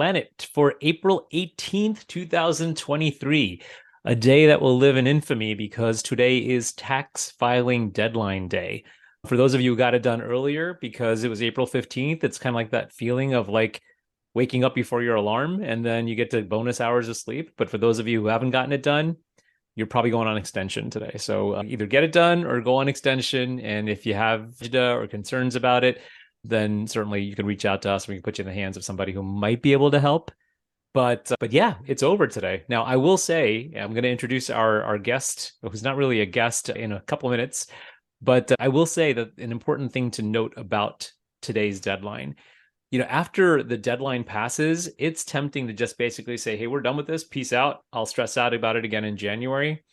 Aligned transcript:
planet 0.00 0.48
for 0.54 0.76
April 0.80 1.26
18th, 1.30 2.06
2023, 2.06 3.60
a 4.06 4.14
day 4.14 4.46
that 4.46 4.62
will 4.62 4.78
live 4.78 4.96
in 4.96 5.06
infamy 5.06 5.52
because 5.52 6.02
today 6.02 6.38
is 6.38 6.72
tax 6.72 7.32
filing 7.32 7.90
deadline 7.90 8.48
day. 8.48 8.82
For 9.26 9.36
those 9.36 9.52
of 9.52 9.60
you 9.60 9.72
who 9.72 9.76
got 9.76 9.92
it 9.92 10.02
done 10.02 10.22
earlier 10.22 10.78
because 10.80 11.22
it 11.22 11.28
was 11.28 11.42
April 11.42 11.66
15th, 11.66 12.24
it's 12.24 12.38
kind 12.38 12.54
of 12.54 12.54
like 12.54 12.70
that 12.70 12.94
feeling 12.94 13.34
of 13.34 13.50
like 13.50 13.82
waking 14.32 14.64
up 14.64 14.74
before 14.74 15.02
your 15.02 15.16
alarm 15.16 15.62
and 15.62 15.84
then 15.84 16.08
you 16.08 16.14
get 16.14 16.30
to 16.30 16.40
bonus 16.40 16.80
hours 16.80 17.10
of 17.10 17.18
sleep. 17.18 17.50
But 17.58 17.68
for 17.68 17.76
those 17.76 17.98
of 17.98 18.08
you 18.08 18.22
who 18.22 18.28
haven't 18.28 18.52
gotten 18.52 18.72
it 18.72 18.82
done, 18.82 19.18
you're 19.76 19.86
probably 19.86 20.10
going 20.10 20.28
on 20.28 20.38
extension 20.38 20.88
today. 20.88 21.16
So 21.18 21.56
uh, 21.56 21.64
either 21.66 21.84
get 21.84 22.04
it 22.04 22.12
done 22.12 22.46
or 22.46 22.62
go 22.62 22.76
on 22.76 22.88
extension. 22.88 23.60
And 23.60 23.86
if 23.86 24.06
you 24.06 24.14
have 24.14 24.54
or 24.62 25.06
concerns 25.08 25.56
about 25.56 25.84
it, 25.84 26.00
then 26.44 26.86
certainly 26.86 27.22
you 27.22 27.36
can 27.36 27.46
reach 27.46 27.64
out 27.64 27.82
to 27.82 27.90
us. 27.90 28.08
We 28.08 28.16
can 28.16 28.22
put 28.22 28.38
you 28.38 28.42
in 28.42 28.48
the 28.48 28.54
hands 28.54 28.76
of 28.76 28.84
somebody 28.84 29.12
who 29.12 29.22
might 29.22 29.62
be 29.62 29.72
able 29.72 29.90
to 29.90 30.00
help. 30.00 30.30
But 30.92 31.30
uh, 31.30 31.36
but 31.38 31.52
yeah, 31.52 31.74
it's 31.86 32.02
over 32.02 32.26
today. 32.26 32.64
Now 32.68 32.82
I 32.82 32.96
will 32.96 33.16
say 33.16 33.72
I'm 33.76 33.92
going 33.92 34.02
to 34.02 34.10
introduce 34.10 34.50
our 34.50 34.82
our 34.82 34.98
guest, 34.98 35.52
who's 35.62 35.82
not 35.82 35.96
really 35.96 36.20
a 36.20 36.26
guest, 36.26 36.68
in 36.68 36.92
a 36.92 37.00
couple 37.02 37.30
minutes. 37.30 37.68
But 38.20 38.52
uh, 38.52 38.56
I 38.58 38.68
will 38.68 38.86
say 38.86 39.12
that 39.12 39.38
an 39.38 39.52
important 39.52 39.92
thing 39.92 40.10
to 40.12 40.22
note 40.22 40.54
about 40.56 41.10
today's 41.42 41.80
deadline 41.80 42.34
you 42.90 42.98
know, 42.98 43.06
after 43.06 43.62
the 43.62 43.76
deadline 43.76 44.24
passes, 44.24 44.90
it's 44.98 45.24
tempting 45.24 45.68
to 45.68 45.72
just 45.72 45.96
basically 45.96 46.36
say, 46.36 46.56
hey, 46.56 46.66
we're 46.66 46.80
done 46.80 46.96
with 46.96 47.06
this. 47.06 47.22
Peace 47.22 47.52
out. 47.52 47.84
I'll 47.92 48.06
stress 48.06 48.36
out 48.36 48.52
about 48.52 48.76
it 48.76 48.84
again 48.84 49.04
in 49.04 49.16
January. 49.16 49.84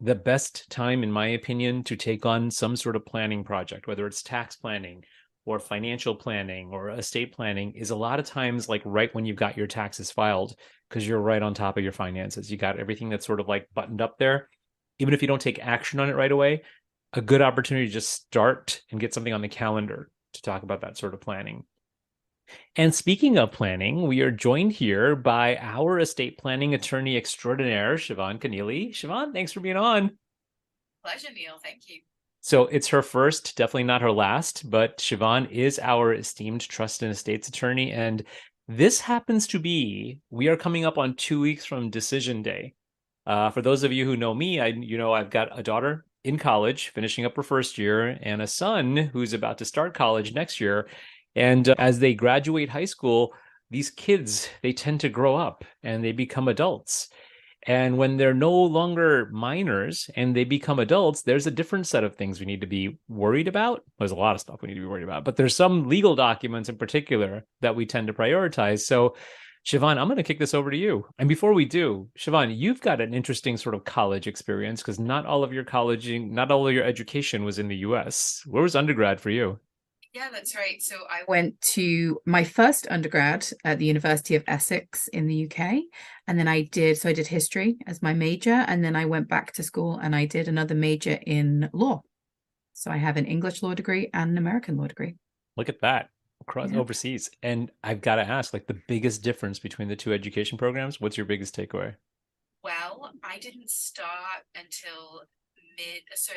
The 0.00 0.14
best 0.14 0.70
time, 0.70 1.02
in 1.02 1.12
my 1.12 1.28
opinion, 1.28 1.84
to 1.84 1.96
take 1.96 2.24
on 2.24 2.50
some 2.50 2.74
sort 2.74 2.96
of 2.96 3.04
planning 3.04 3.44
project, 3.44 3.86
whether 3.86 4.06
it's 4.06 4.22
tax 4.22 4.56
planning 4.56 5.04
or 5.48 5.58
financial 5.58 6.14
planning 6.14 6.68
or 6.70 6.90
estate 6.90 7.32
planning, 7.32 7.72
is 7.72 7.88
a 7.88 7.96
lot 7.96 8.20
of 8.20 8.26
times 8.26 8.68
like 8.68 8.82
right 8.84 9.14
when 9.14 9.24
you've 9.24 9.36
got 9.36 9.56
your 9.56 9.66
taxes 9.66 10.10
filed, 10.10 10.54
because 10.88 11.08
you're 11.08 11.20
right 11.20 11.42
on 11.42 11.54
top 11.54 11.78
of 11.78 11.82
your 11.82 11.92
finances. 11.92 12.50
You 12.50 12.58
got 12.58 12.78
everything 12.78 13.08
that's 13.08 13.26
sort 13.26 13.40
of 13.40 13.48
like 13.48 13.66
buttoned 13.74 14.02
up 14.02 14.18
there. 14.18 14.50
Even 14.98 15.14
if 15.14 15.22
you 15.22 15.28
don't 15.28 15.40
take 15.40 15.58
action 15.58 16.00
on 16.00 16.10
it 16.10 16.16
right 16.16 16.30
away, 16.30 16.62
a 17.14 17.22
good 17.22 17.40
opportunity 17.40 17.86
to 17.86 17.92
just 17.92 18.12
start 18.12 18.82
and 18.90 19.00
get 19.00 19.14
something 19.14 19.32
on 19.32 19.40
the 19.40 19.48
calendar 19.48 20.10
to 20.34 20.42
talk 20.42 20.62
about 20.62 20.82
that 20.82 20.98
sort 20.98 21.14
of 21.14 21.20
planning. 21.20 21.64
And 22.76 22.94
speaking 22.94 23.38
of 23.38 23.52
planning, 23.52 24.06
we 24.06 24.20
are 24.20 24.30
joined 24.30 24.72
here 24.72 25.16
by 25.16 25.56
our 25.56 25.98
estate 25.98 26.36
planning 26.36 26.74
attorney 26.74 27.16
extraordinaire, 27.16 27.94
Siobhan 27.94 28.38
Kinealy. 28.38 28.90
Siobhan, 28.90 29.32
thanks 29.32 29.52
for 29.52 29.60
being 29.60 29.76
on. 29.76 30.18
Pleasure, 31.02 31.28
Neil. 31.34 31.58
Thank 31.62 31.88
you. 31.88 32.00
So 32.40 32.66
it's 32.66 32.88
her 32.88 33.02
first, 33.02 33.56
definitely 33.56 33.84
not 33.84 34.02
her 34.02 34.12
last, 34.12 34.70
but 34.70 34.98
Siobhan 34.98 35.50
is 35.50 35.78
our 35.78 36.14
esteemed 36.14 36.62
trust 36.62 37.02
and 37.02 37.10
estates 37.10 37.48
attorney. 37.48 37.92
And 37.92 38.24
this 38.68 39.00
happens 39.00 39.46
to 39.48 39.58
be, 39.58 40.20
we 40.30 40.48
are 40.48 40.56
coming 40.56 40.84
up 40.84 40.98
on 40.98 41.14
two 41.14 41.40
weeks 41.40 41.64
from 41.64 41.90
decision 41.90 42.42
day. 42.42 42.74
Uh, 43.26 43.50
for 43.50 43.60
those 43.60 43.82
of 43.82 43.92
you 43.92 44.04
who 44.04 44.16
know 44.16 44.34
me, 44.34 44.60
I 44.60 44.68
you 44.68 44.96
know 44.96 45.12
I've 45.12 45.30
got 45.30 45.58
a 45.58 45.62
daughter 45.62 46.06
in 46.24 46.38
college, 46.38 46.88
finishing 46.88 47.24
up 47.24 47.36
her 47.36 47.42
first 47.42 47.76
year, 47.76 48.18
and 48.22 48.40
a 48.40 48.46
son 48.46 48.96
who's 48.96 49.32
about 49.32 49.58
to 49.58 49.64
start 49.64 49.94
college 49.94 50.32
next 50.32 50.60
year. 50.60 50.88
And 51.34 51.68
uh, 51.68 51.74
as 51.78 51.98
they 51.98 52.14
graduate 52.14 52.70
high 52.70 52.86
school, 52.86 53.32
these 53.70 53.90
kids, 53.90 54.48
they 54.62 54.72
tend 54.72 55.00
to 55.00 55.08
grow 55.08 55.36
up 55.36 55.64
and 55.82 56.02
they 56.02 56.12
become 56.12 56.48
adults. 56.48 57.08
And 57.68 57.98
when 57.98 58.16
they're 58.16 58.32
no 58.32 58.50
longer 58.50 59.28
minors 59.30 60.08
and 60.16 60.34
they 60.34 60.44
become 60.44 60.78
adults, 60.78 61.20
there's 61.20 61.46
a 61.46 61.50
different 61.50 61.86
set 61.86 62.02
of 62.02 62.16
things 62.16 62.40
we 62.40 62.46
need 62.46 62.62
to 62.62 62.66
be 62.66 62.98
worried 63.08 63.46
about. 63.46 63.84
There's 63.98 64.10
a 64.10 64.16
lot 64.16 64.34
of 64.34 64.40
stuff 64.40 64.62
we 64.62 64.68
need 64.68 64.76
to 64.76 64.80
be 64.80 64.86
worried 64.86 65.04
about, 65.04 65.22
but 65.22 65.36
there's 65.36 65.54
some 65.54 65.86
legal 65.86 66.16
documents 66.16 66.70
in 66.70 66.78
particular 66.78 67.44
that 67.60 67.76
we 67.76 67.84
tend 67.84 68.06
to 68.06 68.14
prioritize. 68.14 68.86
So, 68.86 69.16
Siobhan, 69.66 69.98
I'm 69.98 70.06
going 70.06 70.16
to 70.16 70.22
kick 70.22 70.38
this 70.38 70.54
over 70.54 70.70
to 70.70 70.76
you. 70.78 71.04
And 71.18 71.28
before 71.28 71.52
we 71.52 71.66
do, 71.66 72.08
Siobhan, 72.18 72.56
you've 72.56 72.80
got 72.80 73.02
an 73.02 73.12
interesting 73.12 73.58
sort 73.58 73.74
of 73.74 73.84
college 73.84 74.26
experience 74.26 74.80
because 74.80 74.98
not 74.98 75.26
all 75.26 75.44
of 75.44 75.52
your 75.52 75.64
college, 75.64 76.10
not 76.10 76.50
all 76.50 76.66
of 76.66 76.72
your 76.72 76.84
education 76.84 77.44
was 77.44 77.58
in 77.58 77.68
the 77.68 77.76
US. 77.76 78.42
Where 78.46 78.62
was 78.62 78.76
undergrad 78.76 79.20
for 79.20 79.28
you? 79.28 79.60
Yeah, 80.18 80.30
that's 80.32 80.56
right. 80.56 80.82
So 80.82 80.96
I 81.08 81.22
went 81.28 81.60
to 81.60 82.20
my 82.26 82.42
first 82.42 82.88
undergrad 82.90 83.46
at 83.64 83.78
the 83.78 83.84
University 83.84 84.34
of 84.34 84.42
Essex 84.48 85.06
in 85.06 85.28
the 85.28 85.44
UK. 85.44 85.84
And 86.26 86.36
then 86.36 86.48
I 86.48 86.62
did, 86.62 86.98
so 86.98 87.08
I 87.08 87.12
did 87.12 87.28
history 87.28 87.78
as 87.86 88.02
my 88.02 88.14
major. 88.14 88.64
And 88.66 88.82
then 88.82 88.96
I 88.96 89.04
went 89.04 89.28
back 89.28 89.52
to 89.52 89.62
school 89.62 89.96
and 90.02 90.16
I 90.16 90.24
did 90.24 90.48
another 90.48 90.74
major 90.74 91.20
in 91.24 91.70
law. 91.72 92.02
So 92.72 92.90
I 92.90 92.96
have 92.96 93.16
an 93.16 93.26
English 93.26 93.62
law 93.62 93.74
degree 93.74 94.10
and 94.12 94.32
an 94.32 94.38
American 94.38 94.76
law 94.76 94.88
degree. 94.88 95.14
Look 95.56 95.68
at 95.68 95.82
that 95.82 96.08
across 96.40 96.72
yeah. 96.72 96.80
overseas. 96.80 97.30
And 97.44 97.70
I've 97.84 98.00
got 98.00 98.16
to 98.16 98.22
ask, 98.22 98.52
like 98.52 98.66
the 98.66 98.80
biggest 98.88 99.22
difference 99.22 99.60
between 99.60 99.86
the 99.86 99.94
two 99.94 100.12
education 100.12 100.58
programs, 100.58 101.00
what's 101.00 101.16
your 101.16 101.26
biggest 101.26 101.54
takeaway? 101.54 101.94
Well, 102.64 103.12
I 103.22 103.38
didn't 103.38 103.70
start 103.70 104.42
until 104.56 105.22
mid 105.78 106.02
so 106.14 106.32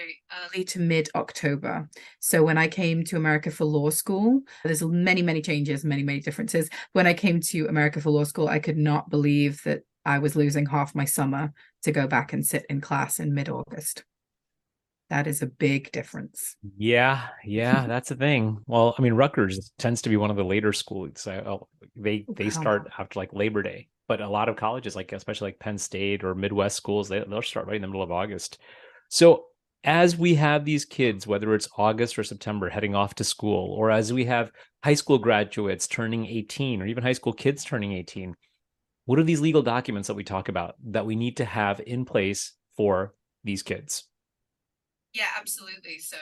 early 0.45 0.63
to 0.65 0.79
mid 0.79 1.09
October. 1.15 1.89
So 2.19 2.43
when 2.43 2.57
I 2.57 2.67
came 2.67 3.03
to 3.05 3.17
America 3.17 3.51
for 3.51 3.65
law 3.65 3.89
school, 3.89 4.41
there's 4.63 4.83
many 4.83 5.21
many 5.21 5.41
changes, 5.41 5.83
many 5.83 6.03
many 6.03 6.19
differences. 6.19 6.69
When 6.93 7.07
I 7.07 7.13
came 7.13 7.41
to 7.41 7.67
America 7.67 7.99
for 7.99 8.11
law 8.11 8.23
school, 8.23 8.47
I 8.47 8.59
could 8.59 8.77
not 8.77 9.09
believe 9.09 9.63
that 9.63 9.81
I 10.05 10.19
was 10.19 10.35
losing 10.35 10.65
half 10.65 10.95
my 10.95 11.05
summer 11.05 11.53
to 11.83 11.91
go 11.91 12.07
back 12.07 12.33
and 12.33 12.45
sit 12.45 12.65
in 12.69 12.81
class 12.81 13.19
in 13.19 13.33
mid 13.33 13.49
August. 13.49 14.03
That 15.09 15.27
is 15.27 15.41
a 15.41 15.47
big 15.47 15.91
difference. 15.91 16.55
Yeah, 16.77 17.27
yeah, 17.43 17.85
that's 17.85 18.09
the 18.09 18.15
thing. 18.15 18.59
Well, 18.65 18.95
I 18.97 19.01
mean, 19.01 19.13
Rutgers 19.13 19.73
tends 19.77 20.01
to 20.03 20.09
be 20.09 20.15
one 20.15 20.31
of 20.31 20.37
the 20.37 20.45
later 20.45 20.71
schools. 20.71 21.13
So 21.15 21.33
oh, 21.45 21.67
they 21.97 22.25
oh, 22.29 22.33
they 22.37 22.49
start 22.49 22.89
after 22.97 23.19
like 23.19 23.33
Labor 23.33 23.61
Day, 23.61 23.89
but 24.07 24.21
a 24.21 24.29
lot 24.29 24.47
of 24.47 24.55
colleges, 24.55 24.95
like 24.95 25.11
especially 25.11 25.49
like 25.49 25.59
Penn 25.59 25.77
State 25.77 26.23
or 26.23 26.33
Midwest 26.33 26.77
schools, 26.77 27.09
they 27.09 27.19
they'll 27.27 27.41
start 27.41 27.67
right 27.67 27.75
in 27.75 27.81
the 27.81 27.87
middle 27.89 28.03
of 28.03 28.11
August. 28.11 28.59
So 29.11 29.47
as 29.83 30.15
we 30.15 30.35
have 30.35 30.63
these 30.63 30.85
kids, 30.85 31.27
whether 31.27 31.53
it's 31.53 31.67
August 31.77 32.17
or 32.17 32.23
September, 32.23 32.69
heading 32.69 32.95
off 32.95 33.13
to 33.15 33.25
school, 33.25 33.73
or 33.73 33.91
as 33.91 34.13
we 34.13 34.23
have 34.25 34.53
high 34.85 34.93
school 34.93 35.17
graduates 35.17 35.85
turning 35.85 36.25
18, 36.25 36.81
or 36.81 36.85
even 36.85 37.03
high 37.03 37.11
school 37.11 37.33
kids 37.33 37.65
turning 37.65 37.91
18, 37.91 38.33
what 39.05 39.19
are 39.19 39.23
these 39.23 39.41
legal 39.41 39.63
documents 39.63 40.07
that 40.07 40.13
we 40.13 40.23
talk 40.23 40.47
about 40.47 40.75
that 40.91 41.05
we 41.05 41.17
need 41.17 41.35
to 41.37 41.45
have 41.45 41.81
in 41.85 42.05
place 42.05 42.53
for 42.77 43.13
these 43.43 43.61
kids? 43.61 44.05
Yeah, 45.13 45.27
absolutely. 45.37 45.99
So 45.99 46.15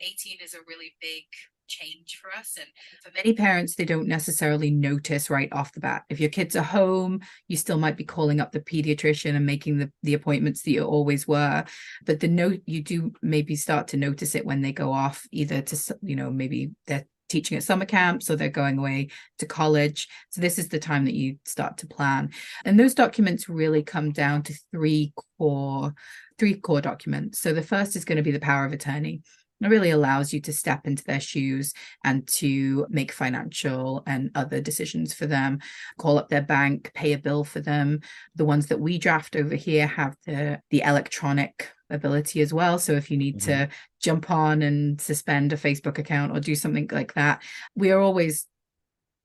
18 0.00 0.38
is 0.40 0.54
a 0.54 0.58
really 0.68 0.94
big 1.00 1.24
change 1.66 2.20
for 2.20 2.30
us. 2.38 2.56
And 2.58 2.66
for 3.02 3.10
many 3.16 3.34
parents, 3.34 3.74
they 3.74 3.84
don't 3.84 4.08
necessarily 4.08 4.70
notice 4.70 5.30
right 5.30 5.52
off 5.52 5.72
the 5.72 5.80
bat. 5.80 6.04
If 6.08 6.20
your 6.20 6.30
kids 6.30 6.56
are 6.56 6.62
home, 6.62 7.20
you 7.48 7.56
still 7.56 7.78
might 7.78 7.96
be 7.96 8.04
calling 8.04 8.40
up 8.40 8.52
the 8.52 8.60
pediatrician 8.60 9.34
and 9.34 9.46
making 9.46 9.78
the, 9.78 9.92
the 10.02 10.14
appointments 10.14 10.62
that 10.62 10.70
you 10.70 10.84
always 10.84 11.26
were. 11.26 11.64
But 12.04 12.20
the 12.20 12.28
note 12.28 12.60
you 12.66 12.82
do 12.82 13.12
maybe 13.22 13.56
start 13.56 13.88
to 13.88 13.96
notice 13.96 14.34
it 14.34 14.46
when 14.46 14.62
they 14.62 14.72
go 14.72 14.92
off, 14.92 15.26
either 15.32 15.62
to, 15.62 15.98
you 16.02 16.16
know, 16.16 16.30
maybe 16.30 16.70
they're 16.86 17.06
teaching 17.28 17.56
at 17.56 17.64
summer 17.64 17.84
camps 17.84 18.30
or 18.30 18.36
they're 18.36 18.48
going 18.48 18.78
away 18.78 19.08
to 19.38 19.46
college. 19.46 20.08
So 20.30 20.40
this 20.40 20.58
is 20.58 20.68
the 20.68 20.78
time 20.78 21.04
that 21.06 21.14
you 21.14 21.38
start 21.44 21.78
to 21.78 21.86
plan. 21.86 22.30
And 22.64 22.78
those 22.78 22.94
documents 22.94 23.48
really 23.48 23.82
come 23.82 24.12
down 24.12 24.42
to 24.44 24.54
three 24.72 25.12
core 25.38 25.94
three 26.38 26.54
core 26.54 26.80
documents. 26.80 27.38
So 27.38 27.52
the 27.52 27.62
first 27.62 27.96
is 27.96 28.04
going 28.04 28.16
to 28.16 28.22
be 28.22 28.30
the 28.30 28.38
power 28.40 28.64
of 28.64 28.72
attorney. 28.72 29.22
It 29.62 29.68
really 29.68 29.90
allows 29.90 30.32
you 30.32 30.40
to 30.42 30.52
step 30.52 30.86
into 30.86 31.04
their 31.04 31.20
shoes 31.20 31.72
and 32.04 32.26
to 32.28 32.86
make 32.90 33.12
financial 33.12 34.02
and 34.06 34.30
other 34.34 34.60
decisions 34.60 35.14
for 35.14 35.26
them, 35.26 35.60
call 35.98 36.18
up 36.18 36.28
their 36.28 36.42
bank, 36.42 36.90
pay 36.94 37.12
a 37.14 37.18
bill 37.18 37.44
for 37.44 37.60
them. 37.60 38.00
The 38.34 38.44
ones 38.44 38.66
that 38.66 38.80
we 38.80 38.98
draft 38.98 39.34
over 39.34 39.54
here 39.54 39.86
have 39.86 40.16
the, 40.26 40.60
the 40.70 40.82
electronic 40.82 41.70
ability 41.88 42.40
as 42.40 42.52
well. 42.52 42.78
So 42.78 42.92
if 42.92 43.10
you 43.10 43.16
need 43.16 43.38
mm-hmm. 43.38 43.66
to 43.66 43.68
jump 44.00 44.30
on 44.30 44.62
and 44.62 45.00
suspend 45.00 45.52
a 45.52 45.56
Facebook 45.56 45.98
account 45.98 46.36
or 46.36 46.40
do 46.40 46.54
something 46.54 46.88
like 46.92 47.14
that, 47.14 47.42
we 47.74 47.90
are 47.92 48.00
always 48.00 48.46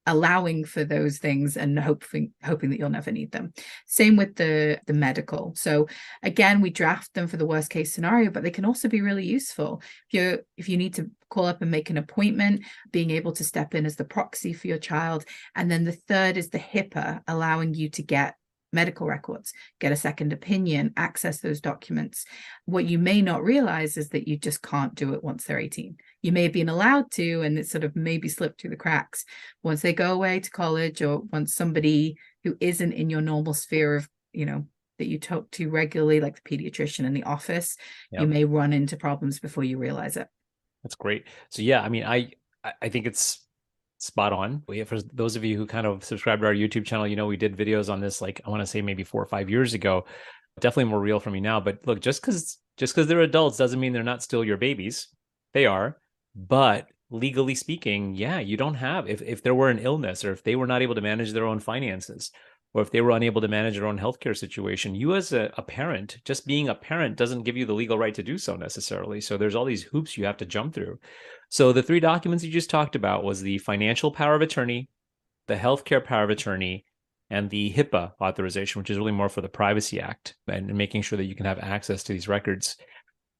allowing 0.07 0.66
for 0.66 0.84
those 0.84 1.19
things 1.19 1.57
and 1.57 1.78
hoping 1.79 2.31
hoping 2.44 2.69
that 2.69 2.79
you'll 2.79 2.89
never 2.89 3.11
need 3.11 3.31
them 3.31 3.53
same 3.85 4.16
with 4.16 4.35
the 4.35 4.79
the 4.87 4.93
medical 4.93 5.53
so 5.55 5.87
again 6.23 6.59
we 6.59 6.70
draft 6.70 7.14
them 7.14 7.28
for 7.28 7.37
the 7.37 7.46
worst 7.46 7.70
case 7.70 7.93
scenario 7.93 8.31
but 8.31 8.41
they 8.43 8.49
can 8.49 8.66
also 8.66 8.87
be 8.87 9.02
really 9.02 9.25
useful 9.25 9.81
if 10.08 10.14
you 10.14 10.40
if 10.58 10.67
you 10.67 10.78
need 10.78 10.93
to 10.93 11.09
call 11.29 11.46
up 11.46 11.61
and 11.61 11.70
make 11.70 11.90
an 11.90 11.97
appointment 11.97 12.61
being 12.91 13.11
able 13.11 13.31
to 13.31 13.43
step 13.43 13.75
in 13.75 13.85
as 13.85 13.96
the 13.96 14.03
proxy 14.03 14.53
for 14.53 14.67
your 14.67 14.79
child 14.79 15.23
and 15.55 15.70
then 15.70 15.84
the 15.84 15.91
third 15.91 16.35
is 16.35 16.49
the 16.49 16.59
HIPAA 16.59 17.22
allowing 17.28 17.73
you 17.73 17.90
to 17.90 18.02
get 18.02 18.35
medical 18.73 19.08
records, 19.08 19.53
get 19.79 19.91
a 19.91 19.97
second 19.97 20.34
opinion, 20.34 20.93
access 20.97 21.40
those 21.40 21.61
documents. 21.61 22.25
What 22.66 22.85
you 22.85 22.99
may 22.99 23.22
not 23.22 23.43
realize 23.43 23.97
is 23.97 24.09
that 24.09 24.28
you 24.28 24.37
just 24.37 24.61
can't 24.61 24.96
do 24.96 25.14
it 25.14 25.23
once 25.23 25.43
they're 25.43 25.59
18. 25.59 25.97
You 26.22 26.32
may 26.32 26.44
have 26.44 26.53
been 26.53 26.70
allowed 26.70 27.12
to, 27.12 27.41
and 27.41 27.58
it 27.58 27.68
sort 27.68 27.84
of 27.84 27.96
maybe 27.96 28.29
slipped 28.29 28.62
through 28.62 28.70
the 28.72 28.76
cracks. 28.76 29.26
Once 29.64 29.82
they 29.82 29.94
go 29.94 30.14
away 30.14 30.40
to 30.40 30.52
college, 30.52 31.02
or 31.02 31.22
once 31.32 31.56
somebody 31.56 32.18
who 32.44 32.56
isn't 32.59 32.94
in 32.94 33.09
your 33.09 33.22
normal 33.22 33.53
sphere 33.53 33.96
of, 33.96 34.09
you 34.32 34.46
know, 34.46 34.66
that 34.97 35.08
you 35.08 35.20
talk 35.20 35.50
to 35.52 35.70
regularly, 35.70 36.20
like 36.20 36.41
the 36.41 36.58
pediatrician 36.58 37.06
in 37.06 37.14
the 37.14 37.23
office, 37.23 37.76
yep. 38.12 38.22
you 38.22 38.28
may 38.28 38.46
run 38.46 38.72
into 38.72 38.97
problems 38.97 39.40
before 39.40 39.64
you 39.64 39.78
realize 39.78 40.16
it. 40.16 40.28
That's 40.84 40.96
great. 40.96 41.26
So 41.50 41.62
yeah, 41.62 41.82
I 41.82 41.90
mean, 41.90 42.03
I 42.03 42.32
I 42.82 42.90
think 42.90 43.08
it's 43.08 43.46
spot 43.97 44.34
on. 44.34 44.64
We, 44.68 44.84
for 44.84 45.00
those 45.02 45.35
of 45.35 45.44
you 45.44 45.58
who 45.58 45.66
kind 45.66 45.88
of 45.88 46.03
subscribe 46.03 46.40
to 46.41 46.47
our 46.47 46.53
YouTube 46.53 46.85
channel, 46.85 47.08
you 47.08 47.16
know 47.16 47.28
we 47.28 47.38
did 47.38 47.56
videos 47.56 47.91
on 47.91 48.00
this 48.00 48.22
like 48.22 48.41
I 48.46 48.50
want 48.50 48.62
to 48.62 48.68
say 48.68 48.82
maybe 48.82 49.03
four 49.03 49.22
or 49.22 49.28
five 49.28 49.50
years 49.50 49.73
ago. 49.73 50.06
Definitely 50.59 50.91
more 50.91 51.00
real 51.00 51.20
for 51.20 51.32
me 51.32 51.40
now. 51.40 51.59
But 51.59 51.79
look, 51.85 52.02
just 52.02 52.22
because 52.22 52.58
just 52.78 52.94
because 52.94 53.08
they're 53.08 53.22
adults 53.22 53.58
doesn't 53.58 53.79
mean 53.79 53.94
they're 53.94 54.03
not 54.03 54.23
still 54.23 54.44
your 54.44 54.58
babies. 54.58 55.08
They 55.53 55.66
are, 55.66 55.97
but 56.35 56.87
legally 57.09 57.55
speaking, 57.55 58.16
yeah, 58.16 58.39
you 58.39 58.57
don't 58.57 58.75
have 58.75 59.07
if 59.07 59.22
if 59.22 59.43
there 59.43 59.55
were 59.55 59.69
an 59.69 59.79
illness 59.79 60.23
or 60.23 60.31
if 60.31 60.43
they 60.43 60.55
were 60.55 60.67
not 60.67 60.81
able 60.81 60.95
to 60.95 61.01
manage 61.01 61.33
their 61.33 61.45
own 61.45 61.59
finances 61.59 62.31
or 62.73 62.81
if 62.81 62.91
they 62.91 63.01
were 63.01 63.11
unable 63.11 63.41
to 63.41 63.47
manage 63.47 63.75
their 63.75 63.85
own 63.85 63.99
healthcare 63.99 64.37
situation, 64.37 64.95
you 64.95 65.13
as 65.13 65.33
a, 65.33 65.53
a, 65.57 65.61
parent, 65.61 66.19
just 66.23 66.47
being 66.47 66.69
a 66.69 66.75
parent 66.75 67.17
doesn't 67.17 67.43
give 67.43 67.57
you 67.57 67.66
the 67.66 67.73
legal 67.73 67.97
right 67.97 68.13
to 68.13 68.23
do 68.23 68.37
so 68.37 68.55
necessarily. 68.55 69.19
So 69.19 69.37
there's 69.37 69.55
all 69.55 69.66
these 69.66 69.83
hoops 69.83 70.17
you 70.17 70.25
have 70.25 70.37
to 70.37 70.45
jump 70.45 70.73
through. 70.73 70.97
So 71.49 71.73
the 71.73 71.83
three 71.83 71.99
documents 71.99 72.45
you 72.45 72.51
just 72.51 72.69
talked 72.69 72.95
about 72.95 73.25
was 73.25 73.41
the 73.41 73.57
financial 73.57 74.09
power 74.09 74.35
of 74.35 74.41
attorney, 74.41 74.87
the 75.47 75.55
healthcare 75.55 76.03
power 76.03 76.23
of 76.23 76.29
attorney, 76.29 76.85
and 77.29 77.49
the 77.49 77.73
HIPAA 77.73 78.13
authorization, 78.22 78.79
which 78.79 78.89
is 78.89 78.97
really 78.97 79.11
more 79.11 79.29
for 79.29 79.41
the 79.41 79.49
Privacy 79.49 79.99
Act 79.99 80.35
and 80.47 80.73
making 80.73 81.01
sure 81.01 81.17
that 81.17 81.25
you 81.25 81.35
can 81.35 81.45
have 81.45 81.59
access 81.59 82.03
to 82.03 82.13
these 82.13 82.27
records 82.27 82.77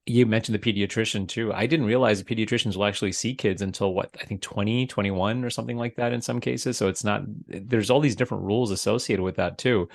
you 0.06 0.25
mentioned 0.25 0.56
the 0.56 0.74
pediatrician 0.74 1.27
too. 1.27 1.53
I 1.53 1.68
didn't 1.68 1.86
realize 1.86 2.21
the 2.21 2.36
pediatricians 2.36 2.75
will 2.75 2.86
actually 2.86 3.12
see 3.12 3.36
kids 3.36 3.62
until 3.62 3.94
what 3.94 4.09
I 4.19 4.25
think 4.25 4.42
20, 4.42 4.88
21 4.88 5.44
or 5.45 5.50
something 5.50 5.77
like 5.77 5.95
that 5.98 6.12
in 6.12 6.21
some 6.21 6.39
cases. 6.39 6.77
So 6.77 6.88
it's 6.88 7.03
not 7.03 7.21
there's 7.48 7.92
all 7.92 8.00
these 8.00 8.15
different 8.15 8.44
rules 8.44 8.71
associated 8.71 9.21
with 9.21 9.36
that 9.36 9.57
too. 9.57 9.88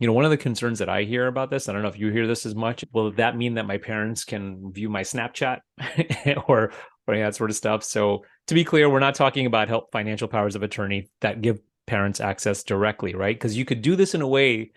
You 0.00 0.06
know, 0.06 0.12
one 0.12 0.24
of 0.24 0.30
the 0.30 0.36
concerns 0.36 0.78
that 0.80 0.88
I 0.88 1.02
hear 1.04 1.26
about 1.26 1.50
this, 1.50 1.68
I 1.68 1.72
don't 1.72 1.82
know 1.82 1.88
if 1.88 1.98
you 1.98 2.10
hear 2.10 2.26
this 2.26 2.46
as 2.46 2.54
much, 2.54 2.84
will 2.92 3.12
that 3.12 3.36
mean 3.36 3.54
that 3.54 3.66
my 3.66 3.78
parents 3.78 4.24
can 4.24 4.72
view 4.72 4.88
my 4.88 5.02
Snapchat 5.02 5.60
or 6.48 6.72
or 7.06 7.16
that 7.16 7.36
sort 7.36 7.50
of 7.50 7.56
stuff? 7.56 7.84
So 7.84 8.24
to 8.48 8.54
be 8.54 8.64
clear, 8.64 8.90
we're 8.90 8.98
not 8.98 9.14
talking 9.14 9.46
about 9.46 9.68
help 9.68 9.92
financial 9.92 10.28
powers 10.28 10.56
of 10.56 10.62
attorney 10.62 11.10
that 11.20 11.42
give 11.42 11.60
parents 11.86 12.20
access 12.20 12.64
directly, 12.64 13.14
right? 13.14 13.34
Because 13.34 13.56
you 13.56 13.64
could 13.64 13.82
do 13.82 13.94
this 13.94 14.14
in 14.14 14.20
a 14.20 14.28
way 14.28 14.72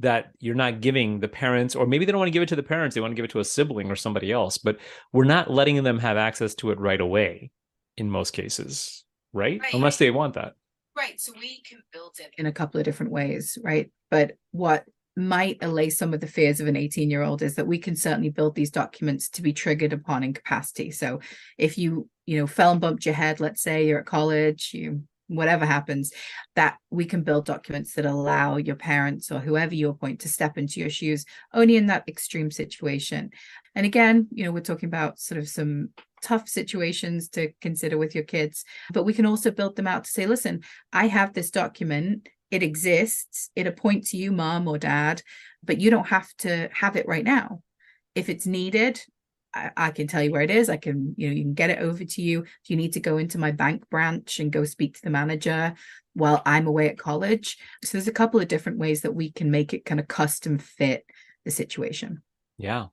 that 0.00 0.32
you're 0.40 0.54
not 0.54 0.80
giving 0.80 1.20
the 1.20 1.28
parents, 1.28 1.74
or 1.74 1.86
maybe 1.86 2.04
they 2.04 2.12
don't 2.12 2.18
want 2.18 2.28
to 2.28 2.32
give 2.32 2.42
it 2.42 2.48
to 2.50 2.56
the 2.56 2.62
parents, 2.62 2.94
they 2.94 3.00
want 3.00 3.12
to 3.12 3.16
give 3.16 3.24
it 3.24 3.30
to 3.30 3.40
a 3.40 3.44
sibling 3.44 3.90
or 3.90 3.96
somebody 3.96 4.30
else, 4.30 4.58
but 4.58 4.78
we're 5.12 5.24
not 5.24 5.50
letting 5.50 5.82
them 5.82 5.98
have 5.98 6.16
access 6.16 6.54
to 6.56 6.70
it 6.70 6.78
right 6.78 7.00
away 7.00 7.50
in 7.96 8.10
most 8.10 8.32
cases, 8.32 9.04
right? 9.32 9.60
right. 9.60 9.74
Unless 9.74 9.98
they 9.98 10.10
want 10.10 10.34
that. 10.34 10.54
Right. 10.96 11.20
So 11.20 11.32
we 11.38 11.60
can 11.62 11.82
build 11.92 12.16
it 12.18 12.30
in 12.38 12.46
a 12.46 12.52
couple 12.52 12.78
of 12.78 12.84
different 12.84 13.12
ways, 13.12 13.58
right? 13.62 13.90
But 14.10 14.32
what 14.52 14.84
might 15.16 15.58
allay 15.62 15.88
some 15.88 16.12
of 16.12 16.20
the 16.20 16.26
fears 16.26 16.60
of 16.60 16.68
an 16.68 16.76
18 16.76 17.10
year 17.10 17.22
old 17.22 17.40
is 17.42 17.54
that 17.54 17.66
we 17.66 17.78
can 17.78 17.96
certainly 17.96 18.28
build 18.28 18.54
these 18.54 18.70
documents 18.70 19.30
to 19.30 19.42
be 19.42 19.52
triggered 19.52 19.94
upon 19.94 20.22
incapacity. 20.22 20.90
So 20.90 21.20
if 21.56 21.78
you, 21.78 22.08
you 22.26 22.38
know, 22.38 22.46
fell 22.46 22.72
and 22.72 22.80
bumped 22.80 23.06
your 23.06 23.14
head, 23.14 23.40
let's 23.40 23.62
say 23.62 23.86
you're 23.86 24.00
at 24.00 24.06
college, 24.06 24.72
you 24.74 25.02
whatever 25.28 25.66
happens, 25.66 26.12
that 26.54 26.76
we 26.90 27.04
can 27.04 27.22
build 27.22 27.44
documents 27.44 27.94
that 27.94 28.06
allow 28.06 28.56
your 28.56 28.76
parents 28.76 29.30
or 29.30 29.40
whoever 29.40 29.74
you 29.74 29.88
appoint 29.88 30.20
to 30.20 30.28
step 30.28 30.56
into 30.56 30.80
your 30.80 30.90
shoes 30.90 31.24
only 31.52 31.76
in 31.76 31.86
that 31.86 32.08
extreme 32.08 32.50
situation. 32.50 33.30
And 33.74 33.86
again, 33.86 34.28
you 34.30 34.44
know, 34.44 34.52
we're 34.52 34.60
talking 34.60 34.88
about 34.88 35.18
sort 35.18 35.38
of 35.38 35.48
some 35.48 35.90
tough 36.22 36.48
situations 36.48 37.28
to 37.30 37.52
consider 37.60 37.98
with 37.98 38.14
your 38.14 38.24
kids, 38.24 38.64
but 38.92 39.04
we 39.04 39.12
can 39.12 39.26
also 39.26 39.50
build 39.50 39.76
them 39.76 39.86
out 39.86 40.04
to 40.04 40.10
say, 40.10 40.26
listen, 40.26 40.62
I 40.92 41.08
have 41.08 41.32
this 41.32 41.50
document. 41.50 42.28
It 42.50 42.62
exists. 42.62 43.50
It 43.56 43.66
appoints 43.66 44.14
you, 44.14 44.32
mom 44.32 44.68
or 44.68 44.78
dad, 44.78 45.22
but 45.62 45.80
you 45.80 45.90
don't 45.90 46.06
have 46.06 46.28
to 46.38 46.68
have 46.72 46.96
it 46.96 47.08
right 47.08 47.24
now. 47.24 47.62
If 48.14 48.28
it's 48.28 48.46
needed, 48.46 49.00
I, 49.54 49.70
I 49.76 49.90
can 49.90 50.06
tell 50.06 50.22
you 50.22 50.30
where 50.30 50.42
it 50.42 50.50
is. 50.50 50.68
I 50.68 50.76
can, 50.76 51.14
you 51.16 51.28
know, 51.28 51.34
you 51.34 51.42
can 51.42 51.54
get 51.54 51.70
it 51.70 51.80
over 51.80 52.04
to 52.04 52.22
you. 52.22 52.42
Do 52.42 52.48
you 52.66 52.76
need 52.76 52.92
to 52.94 53.00
go 53.00 53.18
into 53.18 53.38
my 53.38 53.50
bank 53.50 53.88
branch 53.90 54.40
and 54.40 54.52
go 54.52 54.64
speak 54.64 54.94
to 54.94 55.02
the 55.02 55.10
manager 55.10 55.74
while 56.14 56.42
I'm 56.44 56.66
away 56.66 56.88
at 56.88 56.98
college? 56.98 57.58
So 57.84 57.96
there's 57.96 58.08
a 58.08 58.12
couple 58.12 58.40
of 58.40 58.48
different 58.48 58.78
ways 58.78 59.02
that 59.02 59.14
we 59.14 59.30
can 59.30 59.50
make 59.50 59.72
it 59.72 59.84
kind 59.84 60.00
of 60.00 60.08
custom 60.08 60.58
fit 60.58 61.04
the 61.44 61.50
situation. 61.50 62.22
Yeah. 62.58 62.86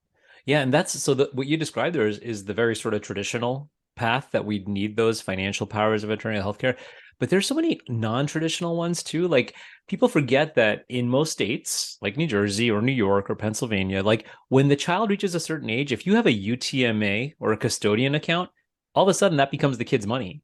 Yeah. 0.45 0.61
And 0.61 0.73
that's 0.73 0.93
so 0.93 1.13
that 1.15 1.33
what 1.33 1.47
you 1.47 1.57
described 1.57 1.95
there 1.95 2.07
is, 2.07 2.19
is 2.19 2.45
the 2.45 2.53
very 2.53 2.75
sort 2.75 2.93
of 2.93 3.01
traditional 3.01 3.69
path 3.95 4.29
that 4.31 4.45
we 4.45 4.59
need 4.65 4.95
those 4.95 5.21
financial 5.21 5.67
powers 5.67 6.03
of 6.03 6.09
attorney 6.09 6.39
healthcare. 6.39 6.77
But 7.23 7.29
there's 7.29 7.47
so 7.47 7.55
many 7.55 7.79
non-traditional 7.87 8.75
ones 8.75 9.01
too. 9.01 9.29
Like 9.29 9.55
people 9.87 10.09
forget 10.09 10.55
that 10.55 10.83
in 10.89 11.07
most 11.07 11.31
states, 11.31 11.97
like 12.01 12.17
New 12.17 12.27
Jersey 12.27 12.69
or 12.69 12.81
New 12.81 12.91
York 12.91 13.29
or 13.29 13.35
Pennsylvania, 13.35 14.03
like 14.03 14.25
when 14.49 14.67
the 14.67 14.75
child 14.75 15.09
reaches 15.09 15.33
a 15.33 15.39
certain 15.39 15.69
age, 15.69 15.93
if 15.93 16.05
you 16.05 16.17
have 16.17 16.27
a 16.27 16.37
UTMA 16.37 17.35
or 17.39 17.53
a 17.53 17.57
custodian 17.57 18.15
account, 18.15 18.49
all 18.93 19.03
of 19.03 19.07
a 19.07 19.13
sudden 19.13 19.37
that 19.37 19.51
becomes 19.51 19.77
the 19.77 19.85
kid's 19.85 20.05
money. 20.05 20.41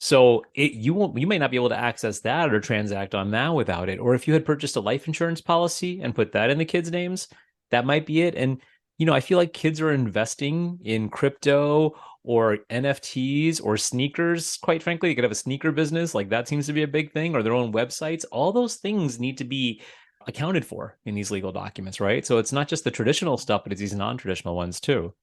So 0.00 0.46
it, 0.54 0.72
you 0.72 0.94
won't 0.94 1.18
you 1.18 1.26
may 1.26 1.36
not 1.36 1.50
be 1.50 1.58
able 1.58 1.68
to 1.68 1.78
access 1.78 2.20
that 2.20 2.54
or 2.54 2.58
transact 2.58 3.14
on 3.14 3.30
that 3.32 3.54
without 3.54 3.90
it. 3.90 3.98
Or 3.98 4.14
if 4.14 4.26
you 4.26 4.32
had 4.32 4.46
purchased 4.46 4.76
a 4.76 4.80
life 4.80 5.06
insurance 5.06 5.42
policy 5.42 6.00
and 6.00 6.14
put 6.14 6.32
that 6.32 6.48
in 6.48 6.56
the 6.56 6.64
kids' 6.64 6.90
names, 6.90 7.28
that 7.70 7.84
might 7.84 8.06
be 8.06 8.22
it. 8.22 8.34
And 8.34 8.62
you 8.96 9.04
know, 9.04 9.12
I 9.12 9.20
feel 9.20 9.36
like 9.36 9.52
kids 9.52 9.78
are 9.78 9.92
investing 9.92 10.78
in 10.84 11.10
crypto 11.10 11.96
or 12.24 12.58
NFTs 12.70 13.62
or 13.62 13.76
sneakers, 13.76 14.56
quite 14.56 14.82
frankly. 14.82 15.10
You 15.10 15.14
could 15.14 15.24
have 15.24 15.30
a 15.30 15.36
sneaker 15.36 15.70
business, 15.70 16.14
like 16.14 16.30
that 16.30 16.48
seems 16.48 16.66
to 16.66 16.72
be 16.72 16.82
a 16.82 16.88
big 16.88 17.12
thing, 17.12 17.36
or 17.36 17.42
their 17.42 17.52
own 17.52 17.72
websites. 17.72 18.24
All 18.32 18.50
those 18.50 18.76
things 18.76 19.20
need 19.20 19.38
to 19.38 19.44
be 19.44 19.82
accounted 20.26 20.64
for 20.64 20.96
in 21.04 21.14
these 21.14 21.30
legal 21.30 21.52
documents, 21.52 22.00
right? 22.00 22.24
So 22.24 22.38
it's 22.38 22.52
not 22.52 22.66
just 22.66 22.82
the 22.82 22.90
traditional 22.90 23.36
stuff, 23.36 23.62
but 23.62 23.72
it's 23.72 23.80
these 23.80 23.94
non-traditional 23.94 24.56
ones 24.56 24.80
too. 24.80 25.14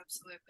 Absolutely. 0.00 0.40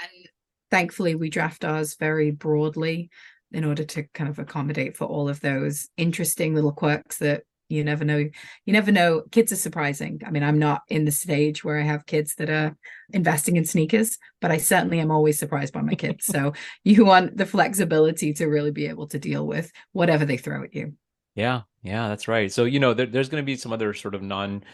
And 0.00 0.28
thankfully 0.70 1.14
we 1.14 1.30
draft 1.30 1.64
ours 1.64 1.94
very 1.94 2.32
broadly 2.32 3.10
in 3.52 3.64
order 3.64 3.84
to 3.84 4.02
kind 4.14 4.30
of 4.30 4.38
accommodate 4.38 4.96
for 4.96 5.04
all 5.04 5.28
of 5.28 5.40
those 5.40 5.88
interesting 5.96 6.54
little 6.54 6.72
quirks 6.72 7.18
that 7.18 7.44
you 7.72 7.84
never 7.84 8.04
know 8.04 8.18
you 8.18 8.72
never 8.72 8.92
know. 8.92 9.22
Kids 9.30 9.52
are 9.52 9.56
surprising. 9.56 10.20
I 10.26 10.30
mean 10.30 10.42
i'm 10.42 10.58
not 10.58 10.82
in 10.88 11.04
the 11.04 11.10
stage 11.10 11.64
where 11.64 11.78
i 11.78 11.82
have 11.82 12.06
kids 12.06 12.34
that 12.36 12.50
are 12.50 12.76
investing 13.10 13.56
in 13.56 13.64
sneakers 13.64 14.18
but 14.40 14.50
i 14.50 14.56
certainly 14.56 15.00
am 15.00 15.10
always 15.10 15.38
surprised 15.38 15.72
by 15.72 15.82
my 15.82 15.94
kids. 15.94 16.26
So 16.26 16.52
you 16.84 17.04
want 17.04 17.36
the 17.36 17.46
flexibility 17.46 18.32
to 18.34 18.46
really 18.46 18.70
be 18.70 18.86
able 18.86 19.08
to 19.08 19.18
deal 19.18 19.46
with 19.46 19.70
whatever 19.92 20.24
they 20.24 20.36
throw 20.36 20.64
at 20.64 20.74
you. 20.74 20.94
Yeah 21.34 21.62
yeah 21.82 22.08
that's 22.08 22.28
right. 22.28 22.52
So 22.52 22.64
you 22.64 22.80
know 22.80 22.94
there, 22.94 23.06
there's 23.06 23.28
going 23.28 23.42
to 23.42 23.46
be 23.46 23.56
some 23.56 23.72
other 23.72 23.94
sort 23.94 24.14
of 24.14 24.22
non 24.22 24.64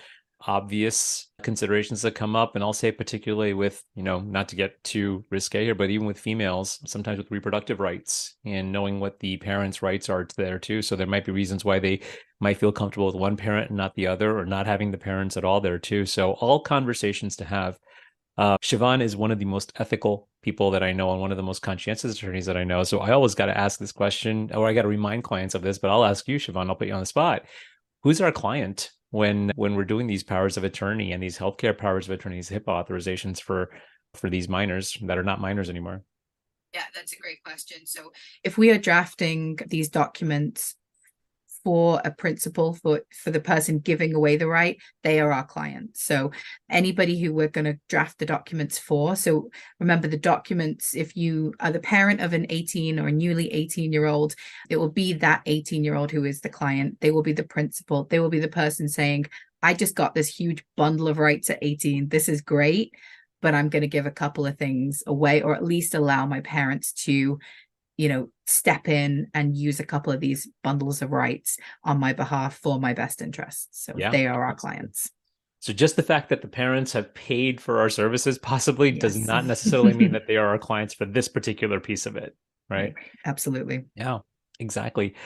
obvious 0.47 1.29
considerations 1.43 2.03
that 2.03 2.15
come 2.15 2.37
up. 2.37 2.55
And 2.55 2.63
i'll 2.63 2.73
say 2.73 2.93
particularly 2.93 3.55
with 3.55 3.83
you 3.95 4.03
know 4.03 4.21
not 4.21 4.49
to 4.49 4.57
get 4.57 4.83
too 4.85 5.25
risque 5.31 5.65
here 5.65 5.75
but 5.75 5.91
even 5.91 6.07
with 6.07 6.19
females 6.19 6.79
sometimes 6.87 7.19
with 7.19 7.31
reproductive 7.31 7.81
rights 7.81 8.37
and 8.45 8.71
knowing 8.73 9.01
what 9.01 9.19
the 9.21 9.37
parents 9.39 9.83
rights 9.83 10.09
are 10.09 10.27
there 10.37 10.59
too. 10.59 10.83
So 10.83 10.97
there 10.97 11.07
might 11.07 11.25
be 11.25 11.33
reasons 11.33 11.65
why 11.65 11.79
they 11.79 12.01
might 12.41 12.59
feel 12.59 12.73
comfortable 12.73 13.07
with 13.07 13.15
one 13.15 13.37
parent 13.37 13.71
and 13.71 13.77
not 13.77 13.95
the 13.95 14.07
other 14.07 14.39
or 14.39 14.47
not 14.47 14.67
having 14.67 14.91
the 14.91 14.99
parents 14.99 15.37
at 15.37 15.45
all 15.45 15.61
there 15.61 15.79
too. 15.79 16.07
So 16.07 16.33
all 16.33 16.61
conversations 16.61 17.37
to 17.37 17.45
have. 17.45 17.79
Uh, 18.37 18.57
Siobhan 18.59 19.03
is 19.03 19.17
one 19.17 19.33
of 19.33 19.41
the 19.41 19.45
most 19.45 19.73
ethical 19.81 20.29
people 20.43 20.71
that 20.71 20.83
I 20.83 20.93
know 20.93 21.11
and 21.11 21.21
one 21.21 21.33
of 21.33 21.37
the 21.37 21.43
most 21.43 21.61
conscientious 21.61 22.15
attorneys 22.15 22.47
that 22.47 22.57
I 22.57 22.63
know. 22.63 22.85
So 22.85 23.01
I 23.01 23.11
always 23.11 23.35
got 23.35 23.47
to 23.47 23.59
ask 23.59 23.81
this 23.81 23.91
question, 23.91 24.51
or 24.55 24.69
I 24.69 24.73
got 24.75 24.83
to 24.83 24.89
remind 24.89 25.25
clients 25.25 25.57
of 25.57 25.63
this, 25.63 25.79
but 25.79 25.91
I'll 25.91 26.05
ask 26.05 26.29
you, 26.29 26.37
Siobhan, 26.37 26.69
I'll 26.69 26.77
put 26.77 26.87
you 26.87 26.95
on 26.95 27.01
the 27.01 27.07
spot. 27.07 27.43
Who's 28.05 28.21
our 28.21 28.31
client 28.31 28.93
when 29.11 29.53
when 29.57 29.75
we're 29.75 29.85
doing 29.85 30.07
these 30.07 30.23
powers 30.23 30.57
of 30.57 30.65
attorney 30.65 31.13
and 31.13 31.23
these 31.23 31.39
healthcare 31.39 31.77
powers 31.77 32.07
of 32.07 32.15
attorney, 32.15 32.37
these 32.37 32.51
HIPAA 32.51 32.87
authorizations 32.87 33.41
for 33.41 33.71
for 34.15 34.31
these 34.31 34.49
minors 34.49 34.97
that 35.03 35.19
are 35.19 35.23
not 35.23 35.41
minors 35.41 35.71
anymore? 35.71 36.03
Yeah, 36.75 36.85
that's 36.95 37.13
a 37.13 37.19
great 37.19 37.43
question. 37.43 37.87
So 37.87 38.13
if 38.45 38.59
we 38.59 38.71
are 38.71 38.79
drafting 38.79 39.59
these 39.67 39.89
documents 39.89 40.75
for 41.65 42.01
a 42.05 42.11
principal 42.11 42.75
for 42.75 43.03
for 43.11 43.31
the 43.31 43.41
person 43.41 43.79
giving 43.79 44.15
away 44.15 44.37
the 44.37 44.47
right 44.47 44.79
they 45.03 45.21
are 45.21 45.33
our 45.33 45.45
client. 45.45 45.97
So 45.97 46.31
anybody 46.71 47.21
who 47.21 47.33
we're 47.33 47.49
going 47.49 47.65
to 47.65 47.79
draft 47.89 48.19
the 48.19 48.27
documents 48.27 48.79
for 48.79 49.17
so 49.17 49.51
remember 49.81 50.09
the 50.09 50.17
documents 50.17 50.95
if 50.95 51.17
you 51.17 51.55
are 51.61 51.73
the 51.73 51.81
parent 51.81 52.21
of 52.21 52.33
an 52.33 52.47
18 52.51 52.99
or 52.99 53.09
a 53.09 53.13
newly 53.13 53.53
18 53.53 53.93
year 53.93 54.07
old 54.07 54.35
it 54.71 54.77
will 54.77 54.91
be 54.91 55.13
that 55.15 55.43
18 55.47 55.85
year 55.85 55.95
old 55.95 56.11
who 56.11 56.25
is 56.25 56.41
the 56.41 56.49
client. 56.49 56.99
They 57.01 57.11
will 57.11 57.23
be 57.23 57.33
the 57.33 57.43
principal. 57.43 58.05
They 58.05 58.21
will 58.21 58.31
be 58.31 58.41
the 58.41 58.49
person 58.49 58.89
saying 58.89 59.27
i 59.63 59.75
just 59.75 59.95
got 59.95 60.15
this 60.15 60.29
huge 60.29 60.65
bundle 60.77 61.09
of 61.09 61.19
rights 61.19 61.51
at 61.51 61.59
18 61.63 62.09
this 62.09 62.29
is 62.29 62.41
great 62.41 62.93
but 63.43 63.55
i'm 63.55 63.69
going 63.69 63.83
to 63.83 63.89
give 63.89 64.07
a 64.07 64.11
couple 64.11 64.47
of 64.47 64.59
things 64.59 65.03
away 65.07 65.43
or 65.43 65.55
at 65.55 65.65
least 65.65 65.95
allow 65.95 66.27
my 66.27 66.41
parents 66.41 66.93
to 66.93 67.39
you 67.99 68.09
know, 68.09 68.31
step 68.47 68.89
in 68.89 69.27
and 69.35 69.57
use 69.57 69.81
a 69.81 69.85
couple 69.85 70.13
of 70.13 70.21
these 70.21 70.49
bundles 70.63 71.03
of 71.03 71.11
rights 71.11 71.59
on 71.85 72.01
my 72.01 72.15
behalf 72.15 72.57
for 72.57 72.81
my 72.81 72.95
best 72.95 73.21
interests. 73.21 73.85
So 73.85 73.93
yeah. 73.99 74.11
they 74.11 74.27
are 74.27 74.45
our 74.45 74.55
clients. 74.55 75.11
So 75.61 75.73
just 75.73 75.97
the 75.97 76.05
fact 76.05 76.29
that 76.29 76.41
the 76.41 76.49
parents 76.49 76.93
have 76.93 77.13
paid 77.15 77.61
for 77.61 77.81
our 77.81 77.91
services 77.91 78.39
possibly 78.39 78.91
yes. 78.91 79.01
does 79.01 79.19
not 79.19 79.45
necessarily 79.45 79.93
mean 79.93 80.13
that 80.13 80.27
they 80.29 80.37
are 80.37 80.47
our 80.47 80.59
clients 80.59 80.95
for 80.95 81.05
this 81.05 81.27
particular 81.27 81.81
piece 81.81 82.07
of 82.07 82.17
it, 82.17 82.37
right? 82.71 82.95
Absolutely. 83.27 83.87
Yeah, 83.97 84.21
exactly. 84.61 85.17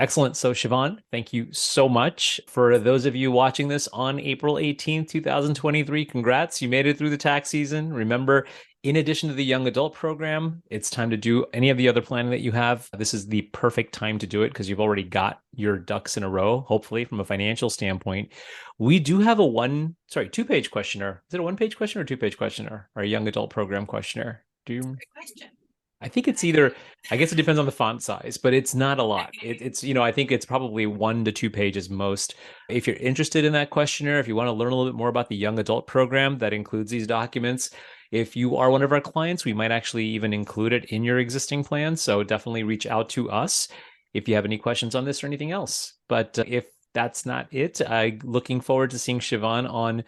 Excellent. 0.00 0.34
So, 0.34 0.54
Siobhan, 0.54 0.96
thank 1.10 1.30
you 1.34 1.52
so 1.52 1.86
much. 1.86 2.40
For 2.46 2.78
those 2.78 3.04
of 3.04 3.14
you 3.14 3.30
watching 3.30 3.68
this 3.68 3.86
on 3.88 4.18
April 4.18 4.54
18th, 4.54 5.10
2023, 5.10 6.06
congrats. 6.06 6.62
You 6.62 6.70
made 6.70 6.86
it 6.86 6.96
through 6.96 7.10
the 7.10 7.18
tax 7.18 7.50
season. 7.50 7.92
Remember, 7.92 8.46
in 8.82 8.96
addition 8.96 9.28
to 9.28 9.34
the 9.34 9.44
young 9.44 9.66
adult 9.66 9.92
program, 9.92 10.62
it's 10.70 10.88
time 10.88 11.10
to 11.10 11.18
do 11.18 11.44
any 11.52 11.68
of 11.68 11.76
the 11.76 11.86
other 11.86 12.00
planning 12.00 12.30
that 12.30 12.40
you 12.40 12.50
have. 12.50 12.88
This 12.96 13.12
is 13.12 13.26
the 13.26 13.42
perfect 13.52 13.92
time 13.92 14.18
to 14.20 14.26
do 14.26 14.40
it 14.40 14.48
because 14.48 14.70
you've 14.70 14.80
already 14.80 15.02
got 15.02 15.42
your 15.54 15.76
ducks 15.76 16.16
in 16.16 16.22
a 16.22 16.30
row, 16.30 16.60
hopefully, 16.60 17.04
from 17.04 17.20
a 17.20 17.24
financial 17.26 17.68
standpoint. 17.68 18.32
We 18.78 19.00
do 19.00 19.18
have 19.18 19.38
a 19.38 19.44
one, 19.44 19.96
sorry, 20.06 20.30
two 20.30 20.46
page 20.46 20.70
questionnaire. 20.70 21.22
Is 21.28 21.34
it 21.34 21.40
a 21.40 21.42
one 21.42 21.58
page 21.58 21.76
questionnaire 21.76 22.04
or 22.04 22.06
two 22.06 22.16
page 22.16 22.38
questionnaire 22.38 22.88
or 22.96 23.02
a 23.02 23.06
young 23.06 23.28
adult 23.28 23.50
program 23.50 23.84
questionnaire? 23.84 24.46
Do 24.64 24.72
you? 24.72 24.80
Good 24.80 24.98
question. 25.14 25.48
I 26.02 26.08
think 26.08 26.28
it's 26.28 26.44
either. 26.44 26.74
I 27.10 27.16
guess 27.16 27.32
it 27.32 27.36
depends 27.36 27.58
on 27.58 27.66
the 27.66 27.72
font 27.72 28.02
size, 28.02 28.38
but 28.42 28.54
it's 28.54 28.74
not 28.74 28.98
a 28.98 29.02
lot. 29.02 29.30
It, 29.42 29.60
it's 29.60 29.84
you 29.84 29.94
know 29.94 30.02
I 30.02 30.12
think 30.12 30.32
it's 30.32 30.46
probably 30.46 30.86
one 30.86 31.24
to 31.24 31.32
two 31.32 31.50
pages 31.50 31.90
most. 31.90 32.34
If 32.68 32.86
you're 32.86 32.96
interested 32.96 33.44
in 33.44 33.52
that 33.52 33.70
questionnaire, 33.70 34.18
if 34.18 34.28
you 34.28 34.34
want 34.34 34.48
to 34.48 34.52
learn 34.52 34.72
a 34.72 34.76
little 34.76 34.92
bit 34.92 34.96
more 34.98 35.08
about 35.08 35.28
the 35.28 35.36
young 35.36 35.58
adult 35.58 35.86
program 35.86 36.38
that 36.38 36.52
includes 36.52 36.90
these 36.90 37.06
documents, 37.06 37.70
if 38.10 38.34
you 38.34 38.56
are 38.56 38.70
one 38.70 38.82
of 38.82 38.92
our 38.92 39.00
clients, 39.00 39.44
we 39.44 39.52
might 39.52 39.70
actually 39.70 40.06
even 40.06 40.32
include 40.32 40.72
it 40.72 40.86
in 40.86 41.04
your 41.04 41.18
existing 41.18 41.64
plan. 41.64 41.96
So 41.96 42.22
definitely 42.22 42.64
reach 42.64 42.86
out 42.86 43.08
to 43.10 43.30
us 43.30 43.68
if 44.14 44.28
you 44.28 44.34
have 44.34 44.44
any 44.44 44.58
questions 44.58 44.94
on 44.94 45.04
this 45.04 45.22
or 45.22 45.26
anything 45.26 45.52
else. 45.52 45.94
But 46.08 46.38
uh, 46.38 46.44
if 46.46 46.66
that's 46.94 47.24
not 47.24 47.46
it, 47.52 47.80
I'm 47.86 48.20
looking 48.24 48.60
forward 48.60 48.90
to 48.90 48.98
seeing 48.98 49.20
Siobhan 49.20 49.70
on 49.70 50.04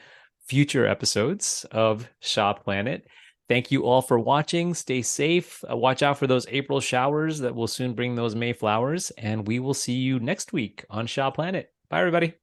future 0.47 0.87
episodes 0.87 1.65
of 1.71 2.09
Shop 2.21 2.65
Planet. 2.65 3.07
Thank 3.49 3.71
you 3.71 3.85
all 3.85 4.03
for 4.03 4.19
watching. 4.19 4.75
Stay 4.75 5.03
safe. 5.03 5.63
Uh, 5.71 5.77
watch 5.77 6.03
out 6.03 6.19
for 6.19 6.27
those 6.27 6.47
April 6.49 6.81
showers 6.81 7.41
that 7.41 7.55
will 7.55 7.67
soon 7.67 7.93
bring 7.95 8.15
those 8.15 8.35
May 8.35 8.53
flowers. 8.53 9.11
And 9.13 9.47
we 9.47 9.59
will 9.59 9.75
see 9.75 9.95
you 9.95 10.21
next 10.21 10.53
week 10.53 10.85
on 10.89 11.07
Shop 11.07 11.35
Planet. 11.35 11.73
Bye, 11.89 12.01
everybody. 12.01 12.35